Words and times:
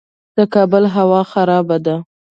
د 0.37 0.39
کابل 0.53 0.83
هوا 0.95 1.21
خرابه 1.31 1.77
ده 1.85 1.95